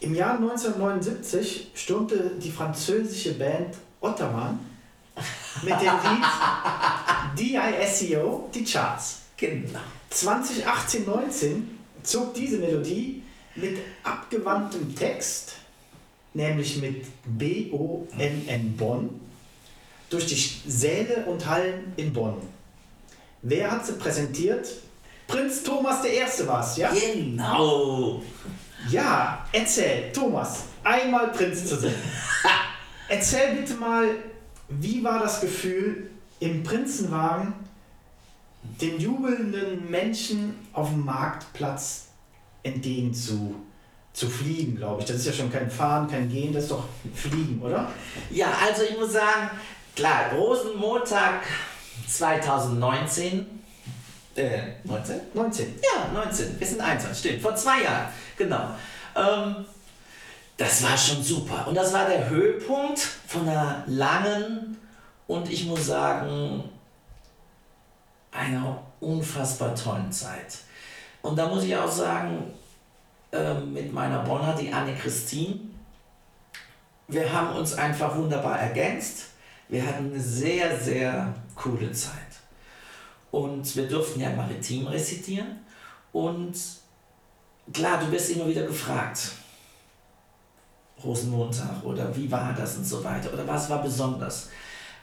[0.00, 4.58] Im Jahr 1979 stürmte die französische Band Ottoman
[5.62, 5.92] mit dem
[7.36, 9.18] Lied DISCO die Charts.
[9.36, 9.78] Genau.
[10.10, 11.62] 2018-19
[12.02, 13.22] zog diese Melodie
[13.56, 15.52] mit abgewandtem Text,
[16.32, 19.20] nämlich mit B-O-N-N Bonn,
[20.08, 22.36] durch die Säle und Hallen in Bonn.
[23.42, 24.66] Wer hat sie präsentiert?
[25.26, 26.90] Prinz Thomas der Erste war es, ja?
[26.90, 28.22] Genau.
[28.88, 31.94] Ja, erzähl, Thomas, einmal Prinz zu sein.
[33.08, 34.06] erzähl bitte mal,
[34.68, 37.52] wie war das Gefühl, im Prinzenwagen
[38.62, 42.08] den jubelnden Menschen auf dem Marktplatz
[42.62, 43.54] entgegen zu,
[44.12, 45.06] zu fliegen, glaube ich.
[45.06, 47.90] Das ist ja schon kein Fahren, kein Gehen, das ist doch Fliegen, oder?
[48.30, 49.50] Ja, also ich muss sagen,
[49.94, 51.42] klar, Rosenmontag
[52.06, 53.59] 2019.
[54.40, 55.20] Äh, 19?
[55.34, 55.78] 19.
[55.82, 56.58] Ja, 19.
[56.58, 57.42] Wir sind 21, stimmt.
[57.42, 58.70] Vor zwei Jahren, genau.
[59.14, 59.64] Ähm,
[60.56, 61.66] das war schon super.
[61.66, 64.78] Und das war der Höhepunkt von einer langen
[65.26, 66.64] und ich muss sagen,
[68.32, 70.58] einer unfassbar tollen Zeit.
[71.22, 72.52] Und da muss ich auch sagen,
[73.32, 75.60] äh, mit meiner Bonner, die Anne-Christine,
[77.08, 79.30] wir haben uns einfach wunderbar ergänzt.
[79.68, 82.39] Wir hatten eine sehr, sehr coole Zeit.
[83.30, 85.60] Und wir durften ja maritim rezitieren.
[86.12, 86.54] Und
[87.72, 89.32] klar, du wirst immer wieder gefragt,
[91.02, 94.48] Rosenmontag oder wie war das und so weiter oder was war besonders.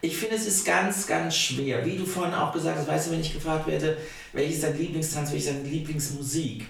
[0.01, 1.83] Ich finde, es ist ganz, ganz schwer.
[1.85, 3.97] Wie du vorhin auch gesagt hast, weißt du, wenn ich gefragt werde,
[4.31, 6.67] welches ist dein Lieblingstanz, welches ist deine Lieblingsmusik,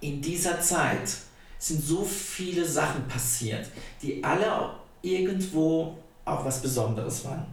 [0.00, 1.14] in dieser Zeit
[1.58, 3.66] sind so viele Sachen passiert,
[4.02, 4.70] die alle
[5.02, 7.46] irgendwo auch was Besonderes waren.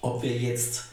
[0.00, 0.84] Ob wir jetzt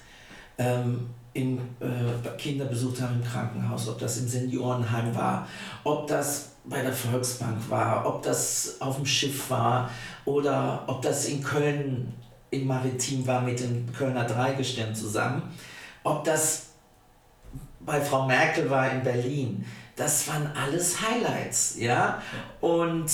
[0.58, 5.48] ähm, im, äh, Kinder besucht haben im Krankenhaus, ob das im Seniorenheim war,
[5.84, 9.89] ob das bei der Volksbank war, ob das auf dem Schiff war
[10.24, 12.13] oder ob das in Köln
[12.52, 15.44] im Maritim war mit dem Kölner Dreigestirn zusammen,
[16.04, 16.68] ob das
[17.82, 19.65] bei Frau Merkel war in Berlin.
[19.96, 22.22] Das waren alles Highlights, ja.
[22.62, 23.10] Und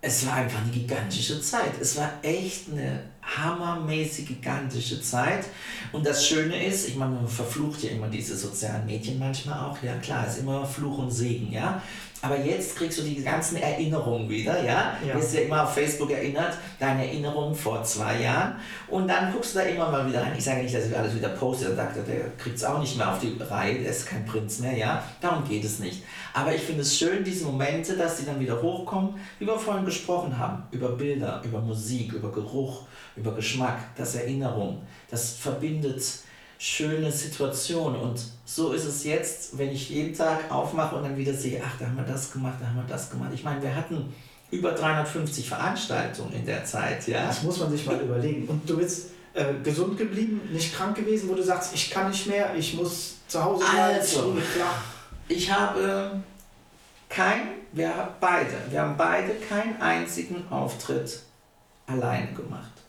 [0.00, 1.72] es war einfach eine gigantische Zeit.
[1.80, 3.02] Es war echt eine
[3.36, 5.46] hammermäßig gigantische Zeit.
[5.92, 9.82] Und das Schöne ist, ich meine, man verflucht ja immer diese sozialen Medien manchmal auch.
[9.82, 11.82] Ja, klar, ist immer Fluch und Segen, ja.
[12.22, 14.94] Aber jetzt kriegst du die ganzen Erinnerungen wieder, ja?
[15.06, 15.14] ja.
[15.14, 18.56] Wirst ja immer auf Facebook erinnert, deine Erinnerungen vor zwei Jahren.
[18.88, 20.34] Und dann guckst du da immer mal wieder rein.
[20.36, 22.98] Ich sage nicht, dass ich alles wieder poste, der sagt, der kriegt es auch nicht
[22.98, 25.02] mehr auf die Reihe, der ist kein Prinz mehr, ja?
[25.22, 26.02] Darum geht es nicht.
[26.34, 29.86] Aber ich finde es schön, diese Momente, dass die dann wieder hochkommen, wie wir vorhin
[29.86, 32.82] gesprochen haben, über Bilder, über Musik, über Geruch,
[33.20, 36.02] über Geschmack, das Erinnerung, das verbindet
[36.58, 37.96] schöne Situation.
[37.96, 41.78] Und so ist es jetzt, wenn ich jeden Tag aufmache und dann wieder sehe, ach,
[41.78, 43.30] da haben wir das gemacht, da haben wir das gemacht.
[43.32, 44.12] Ich meine, wir hatten
[44.50, 47.06] über 350 Veranstaltungen in der Zeit.
[47.08, 47.26] Ja?
[47.28, 48.46] Das muss man sich mal überlegen.
[48.46, 52.26] Und du bist äh, gesund geblieben, nicht krank gewesen, wo du sagst, ich kann nicht
[52.26, 54.36] mehr, ich muss zu Hause bleiben, also,
[55.28, 56.20] ich habe
[57.08, 61.20] kein, wir haben beide, wir haben beide keinen einzigen Auftritt
[61.86, 62.79] alleine gemacht.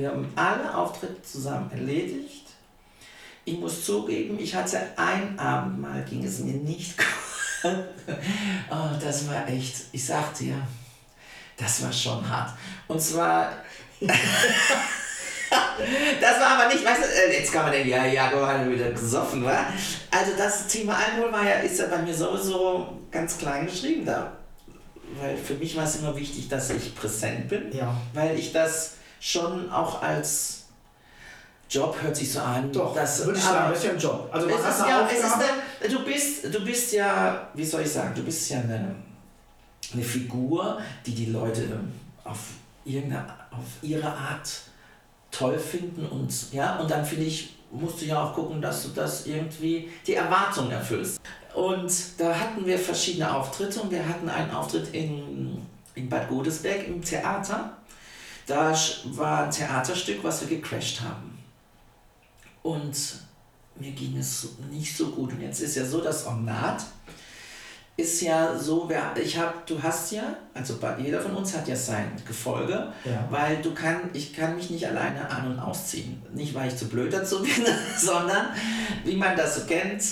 [0.00, 2.50] Wir haben alle Auftritte zusammen erledigt
[3.44, 7.06] ich muss zugeben, ich hatte ein Abend mal, ging es mir nicht gut.
[8.70, 10.66] oh, das war echt, ich sagte ja,
[11.56, 12.54] das war schon hart.
[12.88, 13.52] Und zwar.
[14.00, 14.10] das
[16.40, 18.90] war aber nicht, weißt du, äh, jetzt kann man denken, ja, ja, du hast wieder
[18.90, 19.66] gesoffen, wa?
[20.10, 24.32] Also das Thema Alkohol war ja, ist ja bei mir sowieso ganz klein geschrieben da.
[25.20, 27.76] Weil für mich war es immer wichtig, dass ich präsent bin.
[27.76, 27.94] Ja.
[28.14, 30.64] Weil ich das schon auch als
[31.70, 32.72] Job hört sich so an.
[32.72, 34.28] Doch, das würde ich sagen, das ist ja ein Job.
[34.32, 37.82] Also man es ist ja, es ist eine, du, bist, du bist ja, wie soll
[37.82, 38.96] ich sagen, du bist ja eine,
[39.92, 41.62] eine Figur, die die Leute
[42.24, 42.38] auf,
[42.84, 44.50] irgendeine, auf ihre Art
[45.30, 48.88] toll finden und ja, und dann finde ich, musst du ja auch gucken, dass du
[48.88, 51.20] das irgendwie die Erwartungen erfüllst.
[51.54, 56.88] Und da hatten wir verschiedene Auftritte und wir hatten einen Auftritt in, in Bad Godesberg
[56.88, 57.76] im Theater.
[58.50, 61.38] Da war ein Theaterstück, was wir gecrashed haben.
[62.64, 62.96] Und
[63.76, 65.30] mir ging es nicht so gut.
[65.32, 66.82] Und jetzt ist ja so, das Ornat
[67.96, 68.90] ist ja so,
[69.22, 73.28] ich habe, du hast ja, also jeder von uns hat ja sein Gefolge, ja.
[73.30, 76.20] weil du kann, ich kann mich nicht alleine an und ausziehen.
[76.34, 77.52] Nicht, weil ich zu blöd dazu bin,
[77.96, 78.48] sondern
[79.04, 80.02] wie man das so kennt,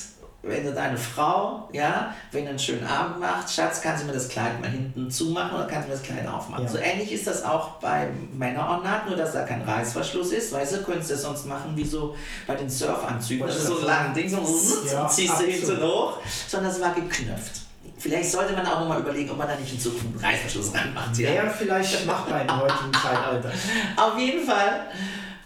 [0.48, 4.12] wenn du deine Frau, ja, wenn du einen schönen Abend macht, Schatz, kannst du mir
[4.12, 6.64] das Kleid mal hinten zumachen oder kannst du mir das Kleid aufmachen?
[6.64, 6.70] Ja.
[6.70, 10.52] So ähnlich ist das auch beim Männerornat, nur dass da kein Reißverschluss ist.
[10.52, 13.46] Weißt du, könntest du das sonst machen wie so bei den Surfanzügen.
[13.46, 14.37] Das ist so ein langes Ding, so
[14.92, 17.62] ja, ziehst du hinten hoch, sondern es war geknöpft.
[17.98, 21.18] Vielleicht sollte man auch nochmal überlegen, ob man da nicht in Zukunft einen Reißverschluss ranmacht.
[21.18, 23.50] Ja, ja vielleicht machbar im heutigen Zeitalter.
[23.96, 24.87] Auf jeden Fall.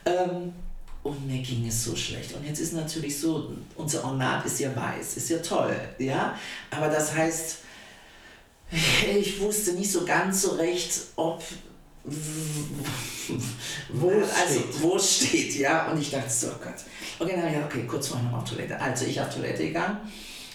[0.04, 0.52] Ähm,
[1.02, 2.32] und mir ging es so schlecht.
[2.34, 6.38] Und jetzt ist natürlich so, unser Ornat ist ja weiß, ist ja toll, ja.
[6.70, 7.58] Aber das heißt,
[9.16, 11.42] ich wusste nicht so ganz so recht, ob
[13.90, 15.90] wo also, wo es steht, ja.
[15.90, 16.74] Und ich dachte so, oh Gott.
[17.18, 18.80] Okay, dann ja, okay, kurz vorher noch auf Toilette.
[18.80, 19.98] Also ich auf Toilette gegangen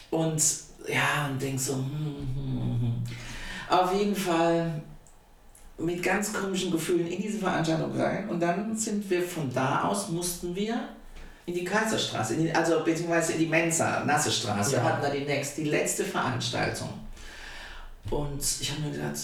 [0.09, 0.41] und
[0.87, 2.81] ja, und denk so, hm, hm, hm.
[2.81, 3.03] hm.
[3.69, 4.81] auf jeden Fall
[5.77, 10.09] mit ganz komischen Gefühlen in diese Veranstaltung rein und dann sind wir von da aus,
[10.09, 10.89] mussten wir
[11.45, 14.83] in die Kaiserstraße, in die, also beziehungsweise in die Mensa, Nasse Straße, ja.
[14.83, 16.89] hatten da die, nächste, die letzte Veranstaltung.
[18.09, 19.15] Und ich habe mir gedacht,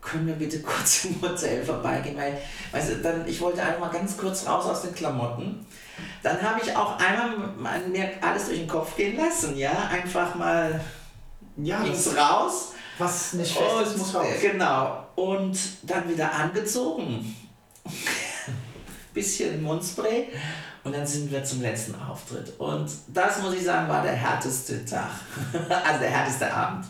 [0.00, 2.38] können wir bitte kurz im Hotel vorbeigehen, weil,
[2.70, 5.66] weißt du, dann, ich wollte einfach mal ganz kurz raus aus den Klamotten.
[6.22, 10.80] Dann habe ich auch einmal mir alles durch den Kopf gehen lassen, ja, einfach mal
[11.56, 12.72] ja, ging's raus.
[12.98, 14.26] Was nicht fest und, ist, muss raus.
[14.40, 15.06] Genau.
[15.16, 17.34] Und dann wieder angezogen.
[19.14, 20.28] Bisschen Mundspray.
[20.84, 22.58] Und dann sind wir zum letzten Auftritt.
[22.58, 25.10] Und das, muss ich sagen, war der härteste Tag.
[25.52, 26.86] also der härteste Abend.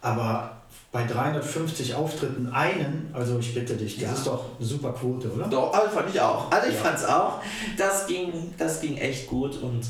[0.00, 0.58] Aber
[0.90, 4.12] bei 350 Auftritten einen, also ich bitte dich, das ja.
[4.12, 5.46] ist doch eine super Quote, oder?
[5.46, 6.50] Doch, also fand ich auch.
[6.50, 6.80] Also ich ja.
[6.80, 7.40] fand es auch.
[7.76, 9.86] Das ging, das ging echt gut und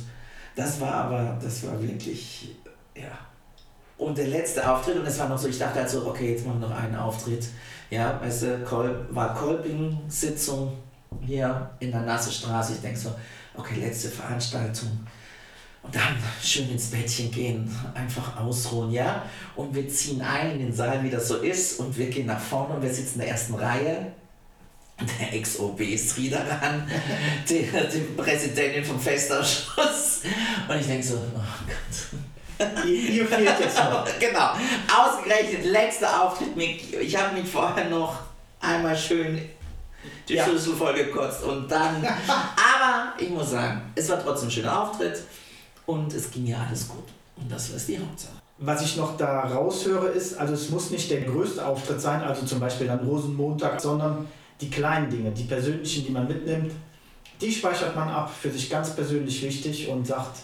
[0.56, 2.56] das war aber, das war wirklich,
[2.96, 3.16] ja,
[3.98, 6.46] und der letzte Auftritt, und es war noch so, ich dachte halt so, okay, jetzt
[6.46, 7.46] machen wir noch einen Auftritt.
[7.90, 10.72] Ja, weißt du, Kol war Kolping-Sitzung
[11.26, 12.74] hier in der Nasse Straße.
[12.74, 13.14] Ich denke so,
[13.56, 15.06] okay, letzte Veranstaltung.
[15.82, 19.22] Und dann schön ins Bettchen gehen, einfach ausruhen, ja?
[19.56, 22.40] Und wir ziehen ein in den Saal, wie das so ist, und wir gehen nach
[22.40, 24.12] vorne und wir sitzen in der ersten Reihe.
[25.20, 26.88] Der Ex-OB ist wieder ran,
[27.48, 30.22] die, die Präsidentin vom Festausschuss.
[30.68, 32.20] Und ich denke so, oh Gott.
[32.86, 34.04] Ihr, fehlt jetzt noch.
[34.20, 34.50] genau,
[34.96, 36.56] ausgerechnet letzter Auftritt.
[36.56, 38.16] Mit, ich habe mich vorher noch
[38.60, 39.40] einmal schön
[40.28, 40.44] die Ja.
[40.44, 41.96] Schüssel voll gekotzt und dann.
[42.26, 45.22] aber ich muss sagen, es war trotzdem ein schöner Auftritt
[45.86, 47.04] und es ging ja alles gut.
[47.36, 48.32] Und das ist die Hauptsache.
[48.58, 52.44] Was ich noch da raushöre ist, also es muss nicht der größte Auftritt sein, also
[52.44, 54.26] zum Beispiel dann Rosenmontag, sondern
[54.60, 56.72] die kleinen Dinge, die persönlichen, die man mitnimmt,
[57.40, 60.40] die speichert man ab, für sich ganz persönlich wichtig und sagt,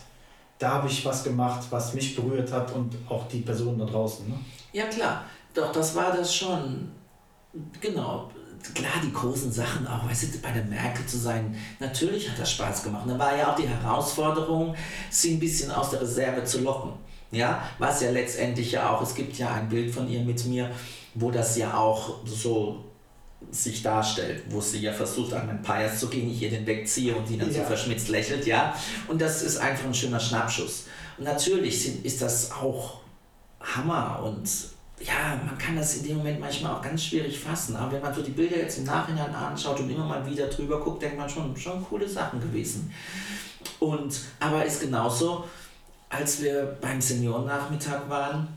[0.58, 4.28] da habe ich was gemacht, was mich berührt hat und auch die Personen da draußen.
[4.28, 4.34] Ne?
[4.72, 6.90] Ja klar, doch das war das schon.
[7.80, 8.30] Genau.
[8.74, 12.52] Klar, die großen Sachen auch, weißt du, bei der Merkel zu sein, natürlich hat das
[12.52, 13.04] Spaß gemacht.
[13.06, 14.74] Da war ja auch die Herausforderung,
[15.10, 16.92] sie ein bisschen aus der Reserve zu locken.
[17.30, 20.70] Ja, was ja letztendlich ja auch, es gibt ja ein Bild von ihr mit mir,
[21.14, 22.84] wo das ja auch so
[23.50, 27.14] sich darstellt, wo sie ja versucht, an meinen Pias zu gehen, ich ihr den wegziehe
[27.14, 27.64] und die dann so Ja.
[27.64, 28.74] verschmitzt lächelt, ja.
[29.06, 30.84] Und das ist einfach ein schöner Schnappschuss.
[31.18, 33.00] Und natürlich sind, ist das auch
[33.60, 34.48] Hammer und
[35.00, 37.76] ja, man kann das in dem Moment manchmal auch ganz schwierig fassen.
[37.76, 40.80] Aber wenn man so die Bilder jetzt im Nachhinein anschaut und immer mal wieder drüber
[40.80, 42.92] guckt, denkt man schon, schon coole Sachen gewesen.
[43.80, 45.44] Und, aber ist genauso,
[46.08, 48.48] als wir beim Seniorennachmittag waren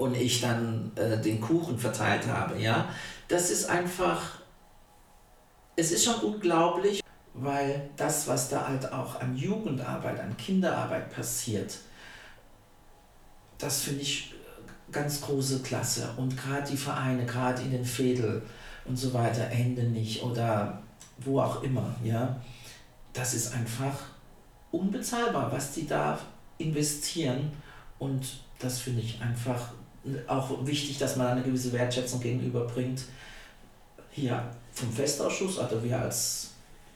[0.00, 2.88] und ich dann äh, den Kuchen verteilt habe, ja,
[3.28, 4.40] das ist einfach,
[5.76, 7.02] es ist schon unglaublich,
[7.34, 11.76] weil das, was da halt auch an Jugendarbeit, an Kinderarbeit passiert,
[13.58, 16.14] das finde ich äh, ganz große Klasse.
[16.16, 18.42] Und gerade die Vereine, gerade in den Fädel
[18.86, 20.82] und so weiter, Ende nicht oder
[21.18, 22.40] wo auch immer, ja,
[23.12, 23.98] das ist einfach
[24.70, 26.18] unbezahlbar, was die da
[26.56, 27.52] investieren.
[27.98, 29.72] Und das finde ich einfach
[30.26, 33.02] auch wichtig, dass man eine gewisse Wertschätzung gegenüberbringt.
[34.10, 36.50] Hier vom Festausschuss, also wir als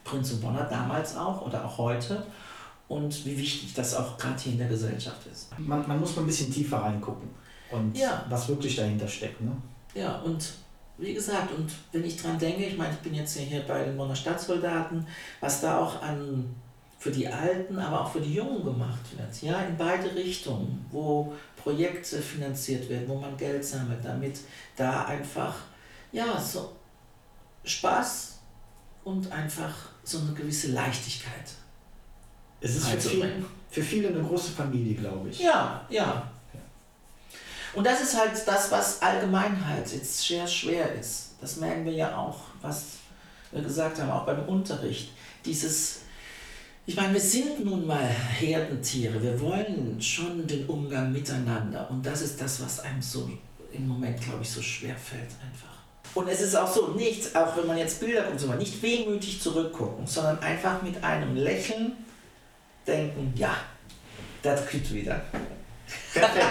[0.05, 2.25] Prinz und Bonner damals auch oder auch heute.
[2.89, 5.49] Und wie wichtig das auch gerade hier in der Gesellschaft ist.
[5.59, 7.29] Man, man muss mal ein bisschen tiefer reingucken
[7.71, 8.25] und Ja.
[8.29, 9.41] was wirklich dahinter steckt.
[9.41, 9.53] Ne?
[9.95, 10.53] Ja, und
[10.99, 13.97] wie gesagt, und wenn ich dran denke, ich meine, ich bin jetzt hier bei den
[13.97, 15.07] Bonner Stadtsoldaten,
[15.41, 16.55] was da auch an
[16.99, 21.33] für die Alten, aber auch für die Jungen gemacht wird, ja, in beide Richtungen, wo
[21.65, 24.39] Projekte finanziert werden, wo man Geld sammelt, damit
[24.77, 25.55] da einfach,
[26.13, 26.77] ja, so
[27.65, 28.39] Spaß
[29.03, 29.75] und einfach
[30.05, 31.47] so eine gewisse Leichtigkeit
[32.61, 33.47] Es ist für, viel, einzubringen.
[33.71, 35.41] für viele eine große Familie, glaube ich.
[35.41, 36.31] Ja, ja.
[37.73, 41.31] Und das ist halt das, was allgemein halt jetzt sehr schwer ist.
[41.41, 42.99] Das merken wir ja auch, was
[43.51, 45.13] wir gesagt haben, auch beim Unterricht.
[45.45, 46.03] Dieses,
[46.87, 49.23] ich meine, wir sind nun mal Herdentiere.
[49.23, 51.89] Wir wollen schon den Umgang miteinander.
[51.91, 53.31] Und das ist das, was einem so
[53.73, 55.75] im Moment, glaube ich, so schwer fällt einfach.
[56.15, 59.41] Und es ist auch so, nicht, auch wenn man jetzt Bilder guckt, so nicht wehmütig
[59.41, 61.93] zurückgucken, sondern einfach mit einem Lächeln
[62.87, 63.57] denken, ja,
[64.43, 65.23] das kriegt wieder.
[66.13, 66.47] Perfekt.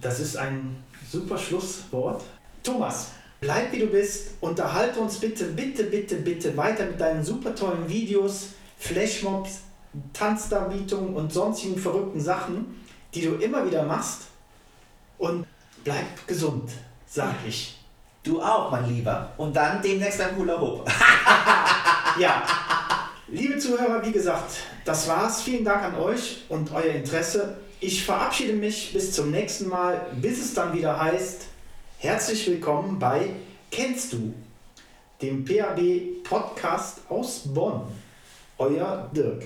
[0.00, 2.24] Das ist ein super Schlusswort.
[2.62, 3.10] Thomas,
[3.40, 4.30] bleib wie du bist.
[4.40, 9.60] Unterhalte uns bitte, bitte, bitte, bitte weiter mit deinen super tollen Videos, Flashmobs,
[10.12, 12.82] Tanzdarbietungen und sonstigen verrückten Sachen,
[13.14, 14.22] die du immer wieder machst.
[15.18, 15.46] Und
[15.84, 16.70] bleib gesund,
[17.06, 17.78] sag ich.
[18.22, 19.30] Du auch, mein Lieber.
[19.36, 20.90] Und dann demnächst ein Hula Hoop.
[22.18, 22.42] Ja,
[23.28, 25.42] liebe Zuhörer, wie gesagt, das war's.
[25.42, 27.56] Vielen Dank an euch und euer Interesse.
[27.78, 31.42] Ich verabschiede mich bis zum nächsten Mal, bis es dann wieder heißt,
[31.98, 33.30] herzlich willkommen bei
[33.70, 34.34] Kennst du,
[35.22, 37.82] dem PAB Podcast aus Bonn.
[38.58, 39.42] Euer Dirk.